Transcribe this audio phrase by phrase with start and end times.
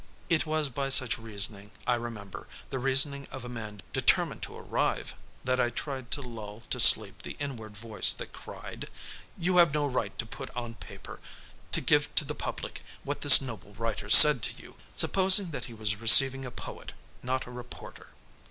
[0.29, 5.13] It was by such reasoning, I remember, the reasoning of a man determined to arrive
[5.43, 8.89] that I tried to lull to sleep the inward voice that cried,
[9.37, 11.19] "You have no right to put on paper,
[11.73, 15.73] to give to the public what this noble writer said to you, supposing that he
[15.75, 18.07] was receiving a poet, not a reporter."